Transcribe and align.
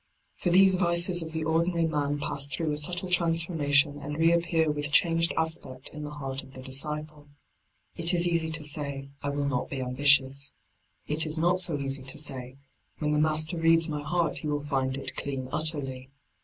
For 0.35 0.49
these 0.49 0.77
vices 0.77 1.21
of 1.21 1.31
the 1.31 1.43
ordinary 1.43 1.85
man 1.85 2.17
pass 2.17 2.49
through 2.49 2.71
a 2.71 2.77
subtle 2.77 3.11
transformation 3.11 3.99
and 3.99 4.17
reappear 4.17 4.71
with 4.71 4.89
changed 4.91 5.31
aspect 5.37 5.89
in 5.93 6.03
the 6.03 6.09
heart 6.09 6.41
of 6.41 6.55
the 6.55 6.61
disciple. 6.63 7.29
It 7.95 8.11
is 8.11 8.27
easy 8.27 8.49
to 8.49 8.63
say, 8.63 9.09
I 9.21 9.29
will 9.29 9.45
not 9.45 9.69
be 9.69 9.79
ambitious: 9.79 10.55
it 11.05 11.27
is 11.27 11.37
not 11.37 11.59
so 11.59 11.77
easy 11.77 12.01
to 12.01 12.17
say, 12.17 12.57
when 12.97 13.11
the 13.11 13.19
Master 13.19 13.59
reads 13.59 13.85
d 13.85 13.91
by 13.91 13.97
Google 13.97 14.09
22 14.09 14.09
LIGHT 14.09 14.09
ON 14.09 14.09
THE 14.09 14.09
PATH 14.09 14.09
my 14.09 14.09
heart 14.09 14.37
he 14.39 14.47
will 14.47 14.65
find 14.89 14.97
it 14.97 15.15
clean 15.15 15.49
utterly. 15.51 16.09